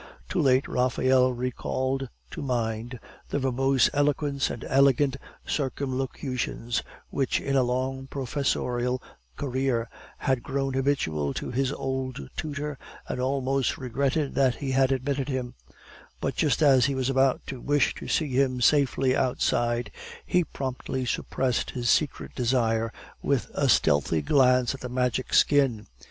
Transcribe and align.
Too 0.27 0.41
late 0.41 0.67
Raphael 0.67 1.31
recalled 1.31 2.09
to 2.31 2.41
mind 2.41 2.99
the 3.29 3.37
verbose 3.37 3.87
eloquence 3.93 4.49
and 4.49 4.65
elegant 4.67 5.15
circumlocutions 5.45 6.81
which 7.11 7.39
in 7.39 7.55
a 7.55 7.61
long 7.61 8.07
professorial 8.07 8.99
career 9.37 9.87
had 10.17 10.41
grown 10.41 10.73
habitual 10.73 11.35
to 11.35 11.51
his 11.51 11.71
old 11.71 12.29
tutor, 12.35 12.79
and 13.07 13.19
almost 13.21 13.77
regretted 13.77 14.33
that 14.33 14.55
he 14.55 14.71
had 14.71 14.91
admitted 14.91 15.29
him; 15.29 15.53
but 16.19 16.33
just 16.33 16.63
as 16.63 16.87
he 16.87 16.95
was 16.95 17.07
about 17.11 17.45
to 17.45 17.61
wish 17.61 17.93
to 17.93 18.07
see 18.07 18.29
him 18.29 18.59
safely 18.59 19.15
outside, 19.15 19.91
he 20.25 20.43
promptly 20.43 21.05
suppressed 21.05 21.69
his 21.69 21.91
secret 21.91 22.33
desire 22.33 22.91
with 23.21 23.51
a 23.53 23.69
stealthy 23.69 24.23
glance 24.23 24.73
at 24.73 24.79
the 24.81 24.89
Magic 24.89 25.31
Skin. 25.31 25.85